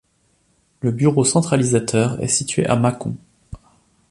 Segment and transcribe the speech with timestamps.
[0.79, 3.15] Le bureau centralisateur est situé à Mâcon.